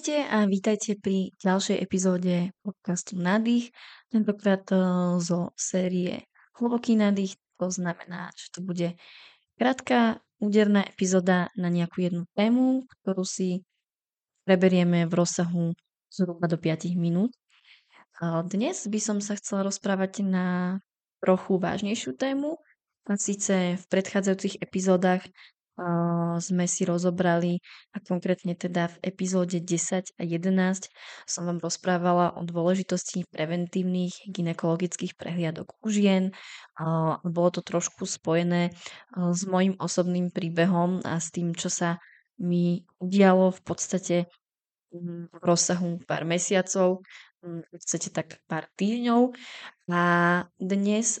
[0.00, 3.68] Ahojte a vítajte pri ďalšej epizóde podcastu Nádych,
[4.08, 4.80] tentokrát eh,
[5.20, 6.24] zo série
[6.56, 8.96] Hlboký nádych, to znamená, že to bude
[9.60, 13.60] krátka, úderná epizóda na nejakú jednu tému, ktorú si
[14.48, 15.76] preberieme v rozsahu
[16.08, 17.36] zhruba do 5 minút.
[18.24, 20.80] Dnes by som sa chcela rozprávať na
[21.20, 22.56] trochu vážnejšiu tému,
[23.04, 25.28] a síce v predchádzajúcich epizódach
[26.40, 27.64] sme si rozobrali
[27.96, 30.92] a konkrétne teda v epizóde 10 a 11
[31.24, 36.36] som vám rozprávala o dôležitosti preventívnych ginekologických prehliadok u žien.
[37.24, 38.76] Bolo to trošku spojené
[39.16, 41.96] s mojim osobným príbehom a s tým, čo sa
[42.40, 44.16] mi udialo v podstate
[44.96, 47.04] mm, v rozsahu pár mesiacov,
[47.44, 49.36] mm, chcete tak pár týždňov.
[49.92, 50.02] A
[50.56, 51.20] dnes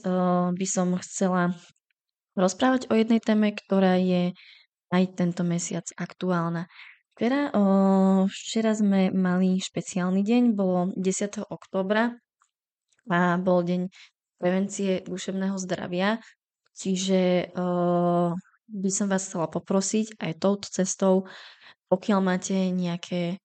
[0.56, 1.52] by som chcela
[2.34, 4.34] rozprávať o jednej téme, ktorá je
[4.90, 6.66] aj tento mesiac aktuálna.
[7.14, 7.62] Včera, o,
[8.32, 11.46] včera sme mali špeciálny deň, bolo 10.
[11.46, 12.16] oktobra
[13.10, 13.92] a bol deň
[14.40, 16.18] prevencie duševného zdravia,
[16.72, 18.32] čiže o,
[18.70, 21.28] by som vás chcela poprosiť aj touto cestou,
[21.92, 23.42] pokiaľ máte nejaké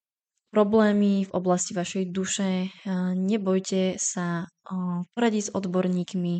[0.55, 2.72] problémy v oblasti vašej duše,
[3.17, 4.47] nebojte sa
[5.11, 6.39] poradiť s odborníkmi,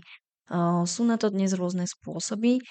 [0.86, 2.62] sú na to dnes rôzne spôsoby.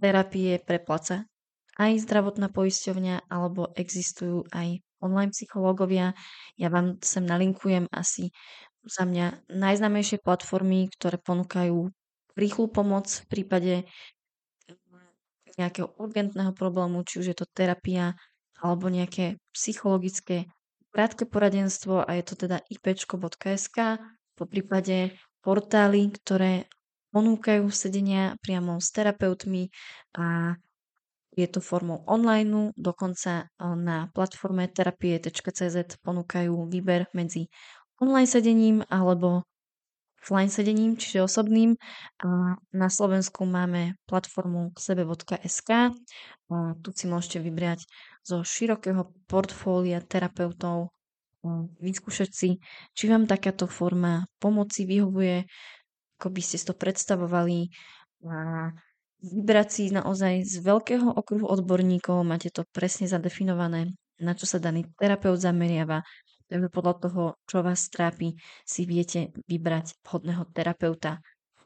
[0.00, 1.28] Terapie prepláca
[1.74, 6.14] aj zdravotná poisťovňa, alebo existujú aj online psychológovia.
[6.54, 8.30] Ja vám sem nalinkujem asi
[8.86, 11.90] za mňa najznámejšie platformy, ktoré ponúkajú
[12.36, 13.74] rýchlu pomoc v prípade
[14.68, 14.76] hm,
[15.58, 18.14] nejakého urgentného problému, či už je to terapia
[18.60, 20.48] alebo nejaké psychologické
[20.94, 23.98] krátke poradenstvo a je to teda ipčko.sk
[24.38, 26.70] po prípade portály, ktoré
[27.14, 29.70] ponúkajú sedenia priamo s terapeutmi
[30.18, 30.58] a
[31.34, 37.50] je to formou online, dokonca na platforme terapie.cz ponúkajú výber medzi
[38.02, 39.46] online sedením alebo
[40.24, 41.76] offline sedením, čiže osobným.
[42.24, 45.70] A na Slovensku máme platformu sebe.sk
[46.48, 47.84] a tu si môžete vybrať
[48.24, 50.94] zo širokého portfólia terapeutov
[51.76, 52.50] vyskúšať si,
[52.96, 55.44] či vám takáto forma pomoci vyhovuje,
[56.18, 57.70] ako by ste si to predstavovali
[58.24, 58.70] a
[59.24, 64.84] vybrať si naozaj z veľkého okruhu odborníkov, máte to presne zadefinované, na čo sa daný
[65.00, 66.04] terapeut zameriava,
[66.48, 68.36] takže podľa toho, čo vás trápi,
[68.68, 71.24] si viete vybrať vhodného terapeuta.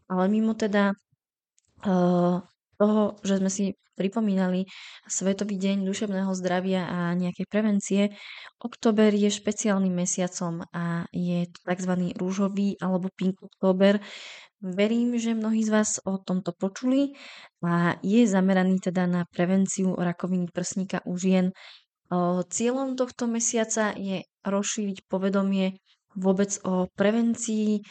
[0.09, 0.95] Ale mimo teda
[1.85, 2.39] uh,
[2.79, 4.71] toho, že sme si pripomínali
[5.11, 8.03] Svetový deň duševného zdravia a nejakej prevencie,
[8.63, 12.15] október je špeciálnym mesiacom a je to tzv.
[12.15, 13.99] rúžový alebo pink október.
[14.63, 17.19] Verím, že mnohí z vás o tomto počuli
[17.63, 21.51] a je zameraný teda na prevenciu rakoviny prsníka u žien.
[22.55, 25.75] Cieľom tohto mesiaca je rozšíriť povedomie
[26.19, 27.83] vôbec o prevencii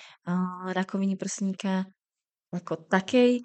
[0.71, 1.87] rakoviny prsníka
[2.47, 3.43] ako takej,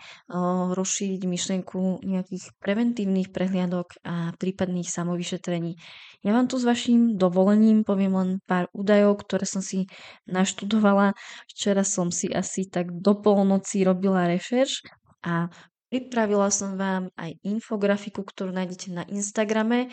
[0.73, 5.75] rozšíriť myšlienku nejakých preventívnych prehliadok a prípadných samovyšetrení.
[6.23, 9.91] Ja vám tu s vašim dovolením poviem len pár údajov, ktoré som si
[10.31, 11.19] naštudovala.
[11.51, 14.87] Včera som si asi tak do polnoci robila rešerš
[15.27, 15.51] a
[15.91, 19.91] pripravila som vám aj infografiku, ktorú nájdete na Instagrame.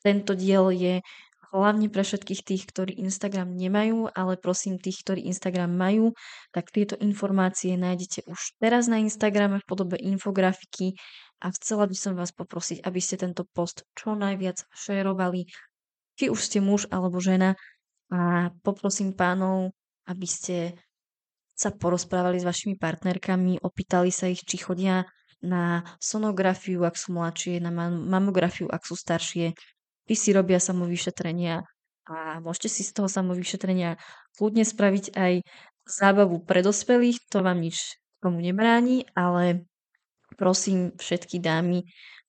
[0.00, 0.94] Tento diel je
[1.50, 6.14] hlavne pre všetkých tých, ktorí Instagram nemajú, ale prosím tých, ktorí Instagram majú,
[6.54, 10.94] tak tieto informácie nájdete už teraz na Instagrame v podobe infografiky
[11.42, 15.50] a chcela by som vás poprosiť, aby ste tento post čo najviac šerovali,
[16.14, 17.58] či už ste muž alebo žena
[18.10, 19.74] a poprosím pánov,
[20.06, 20.74] aby ste
[21.54, 25.04] sa porozprávali s vašimi partnerkami, opýtali sa ich, či chodia
[25.40, 29.52] na sonografiu, ak sú mladšie, na mamografiu, ak sú staršie,
[30.08, 31.64] či si robia samovyšetrenia
[32.10, 34.00] a môžete si z toho samovyšetrenia
[34.34, 35.32] kľudne spraviť aj
[35.86, 39.64] zábavu pre dospelých, to vám nič tomu nebráni, ale
[40.36, 41.86] prosím všetky dámy,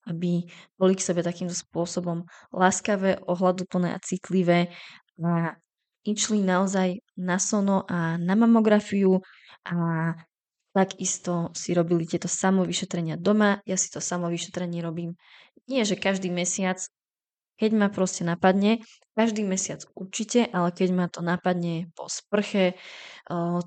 [0.10, 4.74] aby boli k sebe takýmto spôsobom láskavé, ohľaduplné a citlivé
[5.22, 5.57] a
[6.01, 9.22] išli naozaj na sono a na mamografiu
[9.62, 9.75] a
[10.74, 13.62] takisto si robili tieto samovyšetrenia doma.
[13.69, 15.13] Ja si to samovyšetrenie robím
[15.69, 16.81] nie, že každý mesiac,
[17.62, 18.81] keď ma proste napadne,
[19.13, 22.74] každý mesiac určite, ale keď ma to napadne po sprche,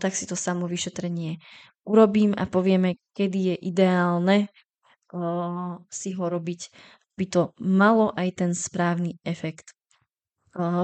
[0.02, 1.38] tak si to samo vyšetrenie
[1.84, 4.48] urobím a povieme, kedy je ideálne
[5.92, 6.60] si ho robiť,
[7.14, 9.76] by to malo aj ten správny efekt.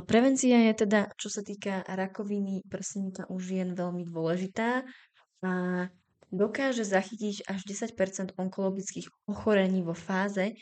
[0.07, 4.85] Prevencia je teda, čo sa týka rakoviny prsníka u žien, veľmi dôležitá
[5.43, 5.53] a
[6.31, 7.61] dokáže zachytiť až
[7.97, 10.55] 10% onkologických ochorení vo fáze,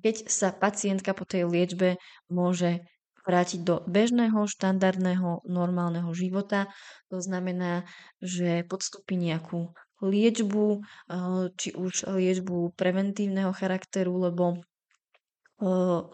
[0.00, 2.00] keď sa pacientka po tej liečbe
[2.32, 2.80] môže
[3.28, 6.72] vrátiť do bežného, štandardného, normálneho života.
[7.12, 7.84] To znamená,
[8.24, 10.80] že podstúpi nejakú liečbu,
[11.60, 14.64] či už liečbu preventívneho charakteru, lebo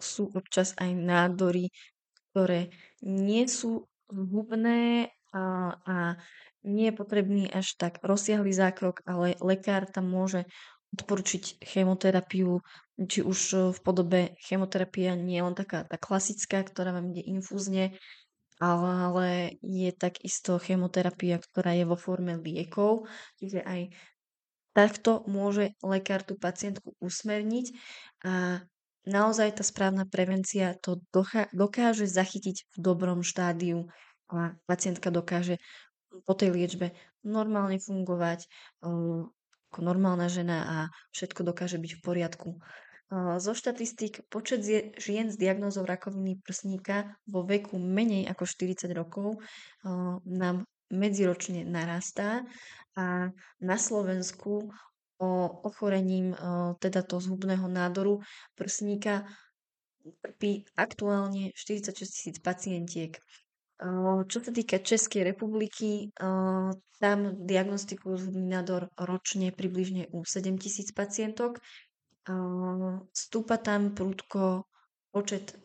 [0.03, 1.71] sú občas aj nádory,
[2.35, 5.95] ktoré nie sú zhubné a, a
[6.67, 10.43] nie je potrebný až tak rozsiahly zákrok, ale lekár tam môže
[10.91, 12.59] odporučiť chemoterapiu,
[12.97, 17.93] či už v podobe chemoterapia nie je len taká tá klasická, ktorá vám ide infúzne,
[18.57, 23.05] ale je takisto chemoterapia, ktorá je vo forme liekov,
[23.37, 23.93] čiže aj
[24.73, 27.73] takto môže lekár tú pacientku usmerniť
[28.25, 28.65] a
[29.05, 31.01] naozaj tá správna prevencia to
[31.53, 33.89] dokáže zachytiť v dobrom štádiu
[34.29, 35.61] a pacientka dokáže
[36.25, 38.49] po tej liečbe normálne fungovať
[39.67, 40.77] ako normálna žena a
[41.11, 42.49] všetko dokáže byť v poriadku.
[43.13, 44.67] Zo štatistík počet
[44.99, 49.39] žien s diagnózou rakoviny prsníka vo veku menej ako 40 rokov
[50.27, 52.43] nám medziročne narastá
[52.99, 53.31] a
[53.63, 54.67] na Slovensku
[55.23, 55.29] o
[55.63, 56.35] ochorením
[56.83, 58.19] teda toho zhubného nádoru
[58.59, 59.23] prsníka
[60.23, 63.15] trpí aktuálne 46 tisíc pacientiek.
[64.27, 66.11] Čo sa týka Českej republiky,
[66.97, 71.61] tam diagnostikujú zhubný nádor ročne približne u 7 tisíc pacientok.
[73.15, 74.67] Stúpa tam prúdko
[75.15, 75.55] počet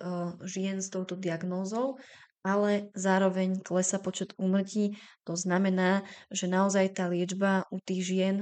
[0.46, 1.98] žien s touto diagnózou
[2.42, 4.98] ale zároveň klesa počet úmrtí.
[5.24, 6.02] To znamená,
[6.34, 8.36] že naozaj tá liečba u tých žien,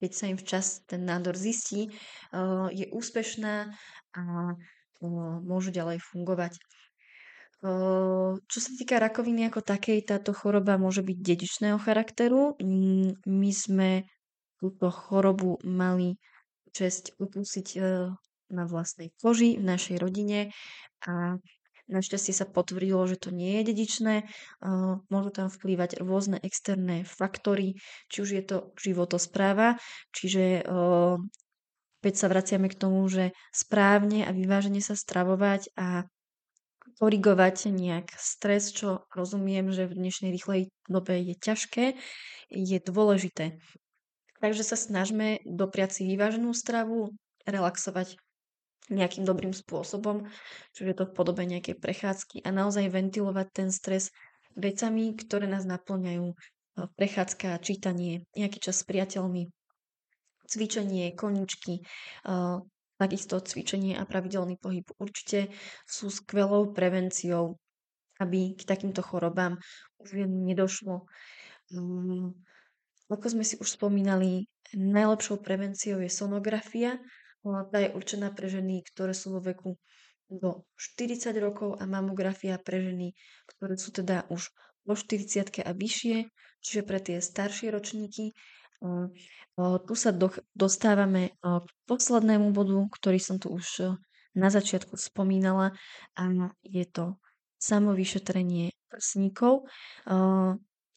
[0.00, 1.92] keď sa im včas ten nádor zistí,
[2.72, 3.68] je úspešná
[4.16, 4.22] a
[5.44, 6.56] môžu ďalej fungovať.
[8.48, 12.56] Čo sa týka rakoviny ako takej, táto choroba môže byť dedičného charakteru.
[13.28, 14.08] My sme
[14.56, 16.16] túto chorobu mali
[16.76, 17.80] čest upúsiť
[18.52, 20.52] na vlastnej koži v našej rodine
[21.08, 21.40] a
[21.86, 24.14] Našťastie sa potvrdilo, že to nie je dedičné.
[25.06, 27.78] Môžu tam vplývať rôzne externé faktory,
[28.10, 29.78] či už je to životospráva,
[30.10, 30.66] čiže
[32.02, 36.10] opäť sa vraciame k tomu, že správne a vyvážene sa stravovať a
[36.98, 41.94] korigovať nejak stres, čo rozumiem, že v dnešnej rýchlej dobe je ťažké,
[42.50, 43.62] je dôležité.
[44.40, 47.12] Takže sa snažme dopriať si vyváženú stravu,
[47.46, 48.18] relaxovať
[48.86, 50.30] nejakým dobrým spôsobom,
[50.70, 54.14] čiže to v podobe nejakej prechádzky a naozaj ventilovať ten stres
[54.54, 56.36] vecami, ktoré nás naplňajú.
[56.76, 59.48] Prechádzka, čítanie, nejaký čas s priateľmi,
[60.46, 61.82] cvičenie, koničky,
[63.00, 65.50] takisto cvičenie a pravidelný pohyb určite
[65.88, 67.58] sú skvelou prevenciou,
[68.20, 69.56] aby k takýmto chorobám
[69.98, 71.08] už nedošlo.
[73.06, 76.98] Ako sme si už spomínali, najlepšou prevenciou je sonografia,
[77.46, 79.78] tá je určená pre ženy, ktoré sú vo veku
[80.26, 83.14] do 40 rokov a mamografia pre ženy,
[83.46, 84.50] ktoré sú teda už
[84.82, 86.26] po 40 a vyššie,
[86.58, 88.34] čiže pre tie staršie ročníky.
[89.62, 90.10] Tu sa
[90.58, 93.94] dostávame k poslednému bodu, ktorý som tu už
[94.34, 95.78] na začiatku spomínala
[96.18, 96.22] a
[96.66, 97.14] je to
[97.62, 99.70] samovyšetrenie prsníkov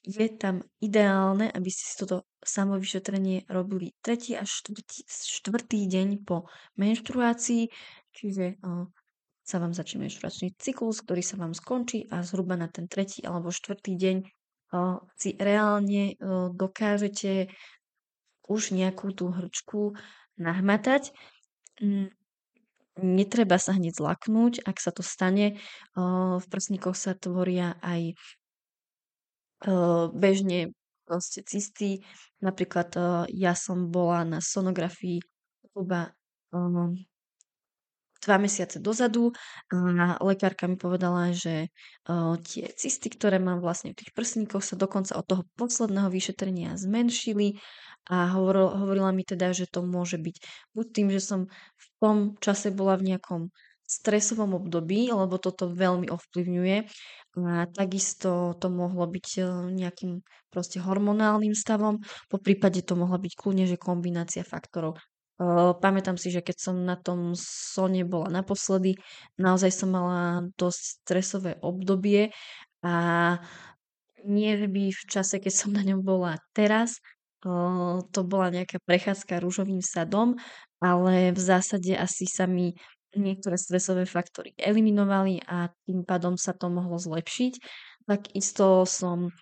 [0.10, 4.66] je tam ideálne, aby ste si toto samovyšetrenie robili tretí až
[5.06, 6.50] štvrtý, deň po
[6.82, 7.70] menštruácii,
[8.18, 8.89] čiže uh,
[9.46, 13.54] sa vám začne menštruačný cyklus, ktorý sa vám skončí a zhruba na ten tretí alebo
[13.54, 17.54] štvrtý deň uh, si reálne uh, dokážete
[18.50, 19.94] už nejakú tú hrčku
[20.42, 21.13] nahmatať.
[23.00, 25.62] Netreba sa hneď zlaknúť, ak sa to stane.
[25.94, 28.18] V prsníkoch sa tvoria aj
[30.16, 30.72] bežne
[31.04, 32.06] proste cysty.
[32.39, 32.96] Napríklad
[33.34, 35.20] ja som bola na sonografii
[35.66, 36.13] zhruba
[38.20, 39.32] dva mesiace dozadu
[39.72, 41.72] a lekárka mi povedala, že
[42.44, 47.63] tie cysty, ktoré mám vlastne v tých prsníkoch sa dokonca od toho posledného vyšetrenia zmenšili
[48.12, 50.36] a hovorila mi teda, že to môže byť
[50.75, 53.42] buď tým, že som v tom čase bola v nejakom
[53.89, 56.77] stresovom období, lebo toto veľmi ovplyvňuje.
[57.41, 59.41] A takisto to mohlo byť e,
[59.74, 60.22] nejakým
[60.53, 64.98] proste hormonálnym stavom, po prípade to mohla byť kľudne, že kombinácia faktorov.
[64.98, 65.01] E,
[65.77, 68.98] pamätám si, že keď som na tom sone bola naposledy,
[69.41, 72.29] naozaj som mala dosť stresové obdobie
[72.86, 72.93] a
[74.27, 77.00] nie by v čase, keď som na ňom bola teraz,
[77.46, 77.50] e,
[78.03, 80.36] to bola nejaká prechádzka rúžovým sadom,
[80.84, 82.75] ale v zásade asi sa mi
[83.18, 87.54] niektoré stresové faktory eliminovali a tým pádom sa to mohlo zlepšiť.
[88.06, 89.34] Takisto som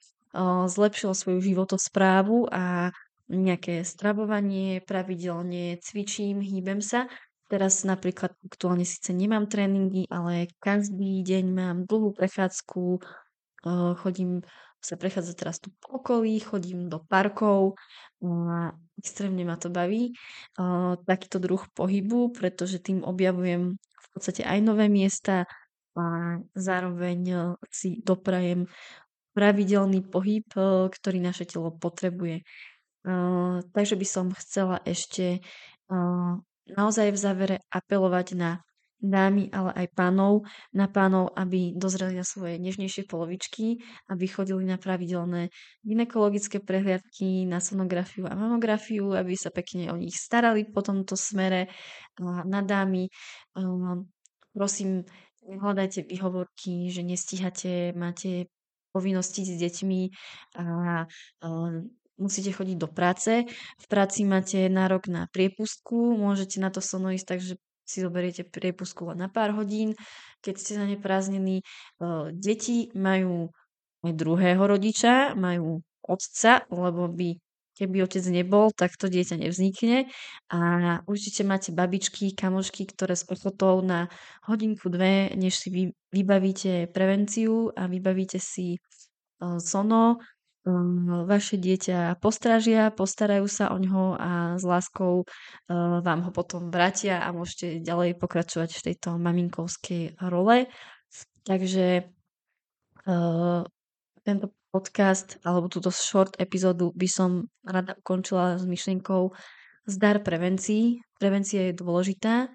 [0.67, 2.91] zlepšila svoju životosprávu a
[3.27, 7.11] nejaké stravovanie, pravidelne cvičím, hýbem sa
[7.47, 12.99] teraz napríklad aktuálne síce nemám tréningy, ale každý deň mám dlhú prechádzku,
[14.03, 14.43] chodím
[14.77, 17.75] sa prechádzať teraz tu po okolí, chodím do parkov
[18.23, 20.13] a extrémne ma to baví.
[21.03, 25.49] Takýto druh pohybu, pretože tým objavujem v podstate aj nové miesta
[25.97, 28.69] a zároveň si doprajem
[29.33, 30.45] pravidelný pohyb,
[30.93, 32.45] ktorý naše telo potrebuje.
[33.73, 35.41] Takže by som chcela ešte
[36.67, 38.61] naozaj v závere apelovať na
[38.97, 40.41] dámy, ale aj pánov,
[40.73, 43.77] na pánov, aby dozreli na svoje nežnejšie polovičky,
[44.09, 45.53] aby chodili na pravidelné
[45.85, 51.69] ginekologické prehliadky, na sonografiu a mamografiu, aby sa pekne o nich starali po tomto smere.
[52.23, 53.13] Na dámy,
[54.57, 55.05] prosím,
[55.45, 58.49] hľadajte výhovorky, že nestíhate, máte
[58.89, 60.01] povinnosti s deťmi
[60.57, 61.05] a
[62.17, 63.45] musíte chodiť do práce.
[63.77, 67.53] V práci máte nárok na priepustku, môžete na to sono ísť, takže
[67.87, 69.95] si zoberiete priepustku len na pár hodín.
[70.43, 71.63] Keď ste za ne prázdnení,
[72.35, 73.55] deti majú
[74.03, 77.39] aj druhého rodiča, majú otca, lebo by
[77.77, 80.09] keby otec nebol, tak to dieťa nevznikne.
[80.49, 80.59] A
[81.05, 84.09] určite máte babičky, kamošky, ktoré s ochotou na
[84.49, 88.81] hodinku, dve, než si vy, vybavíte prevenciu a vybavíte si
[89.61, 90.17] sono,
[91.23, 95.23] vaše dieťa postražia, postarajú sa o ňoho a s láskou
[96.03, 100.67] vám ho potom vrátia a môžete ďalej pokračovať v tejto maminkovskej role.
[101.47, 102.11] Takže
[104.27, 109.31] tento podcast alebo túto short epizódu by som rada ukončila s myšlienkou
[109.87, 110.99] zdar prevencií.
[111.15, 112.51] Prevencia je dôležitá.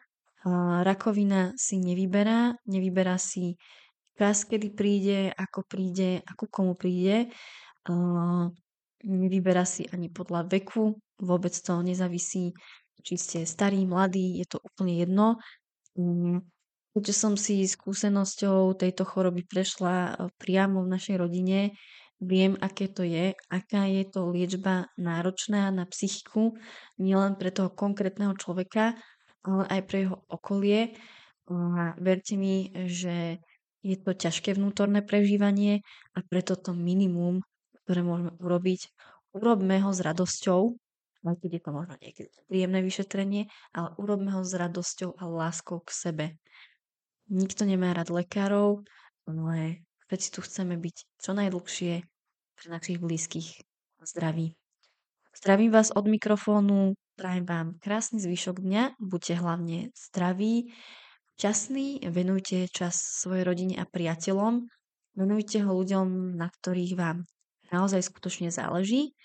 [0.84, 3.56] Rakovina si nevyberá, nevyberá si
[4.20, 7.32] čas, kedy príde, ako príde, ako komu príde
[9.02, 12.54] nevyberá si ani podľa veku, vôbec to nezávisí,
[13.02, 15.26] či ste starí, mladí, je to úplne jedno.
[15.98, 16.46] Mm,
[16.94, 21.74] keďže som si skúsenosťou tejto choroby prešla e, priamo v našej rodine,
[22.22, 26.54] viem, aké to je, aká je to liečba náročná na psychiku,
[27.02, 28.94] nielen pre toho konkrétneho človeka,
[29.42, 30.94] ale aj pre jeho okolie.
[31.50, 33.42] A verte mi, že
[33.82, 35.82] je to ťažké vnútorné prežívanie
[36.14, 37.42] a preto to minimum
[37.84, 38.90] ktoré môžeme urobiť,
[39.34, 40.76] urobme ho s radosťou,
[41.22, 45.78] aj keď je to možno niekedy príjemné vyšetrenie, ale urobme ho s radosťou a láskou
[45.82, 46.26] k sebe.
[47.30, 48.82] Nikto nemá rád lekárov,
[49.24, 51.92] ale všetci tu chceme byť čo najdlhšie
[52.58, 53.62] pre našich blízkych
[54.02, 54.58] zdraví.
[55.32, 60.74] Zdravím vás od mikrofónu, prajem vám krásny zvyšok dňa, buďte hlavne zdraví,
[61.40, 64.68] časní, venujte čas svojej rodine a priateľom,
[65.16, 67.24] venujte ho ľuďom, na ktorých vám
[67.72, 69.16] naozaj skutočne záleží.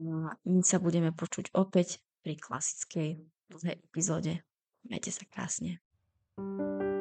[0.00, 3.20] No my sa budeme počuť opäť pri klasickej
[3.52, 4.42] dlhej epizóde.
[4.88, 5.78] Majte sa krásne.
[6.34, 6.93] thank you